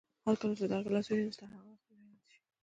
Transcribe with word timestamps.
هرکله 0.25 0.53
چې 0.59 0.65
دغه 0.71 0.81
ګیلاس 0.85 1.07
ووینم، 1.07 1.33
ستا 1.35 1.45
هغه 1.53 1.69
وخت 1.71 1.85
مې 1.89 1.95
را 1.99 2.05
یاد 2.13 2.25
شي. 2.33 2.39